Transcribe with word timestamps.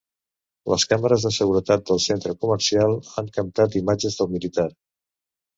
Les 0.71 0.85
càmeres 0.93 1.25
de 1.27 1.31
seguretat 1.35 1.83
del 1.91 2.01
centre 2.07 2.35
comercial 2.45 2.97
han 3.23 3.29
captat 3.39 3.81
imatges 3.83 4.21
del 4.23 4.33
militar. 4.37 4.71